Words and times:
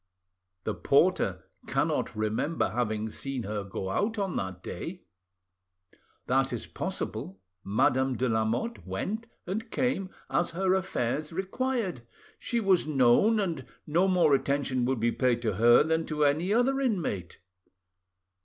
"The 0.63 0.73
porter 0.73 1.43
cannot 1.67 2.15
remember 2.15 2.69
having 2.69 3.11
seen 3.11 3.43
her 3.43 3.63
go 3.63 3.91
out 3.91 4.17
on 4.17 4.35
that 4.37 4.63
day." 4.63 5.03
"That 6.25 6.51
is 6.51 6.65
possible. 6.65 7.39
Madame 7.63 8.17
de 8.17 8.27
Lamotte 8.27 8.83
went 8.83 9.27
and 9.45 9.69
came 9.69 10.09
as 10.27 10.49
her 10.57 10.73
affairs 10.73 11.31
required. 11.31 12.01
She 12.39 12.59
was 12.59 12.87
known, 12.87 13.39
and 13.39 13.63
no 13.85 14.07
more 14.07 14.33
attention 14.33 14.85
would 14.85 14.99
be 14.99 15.11
paid 15.11 15.39
to 15.43 15.57
her 15.57 15.83
than 15.83 16.07
to 16.07 16.25
any 16.25 16.51
other 16.51 16.79
inmate." 16.81 17.39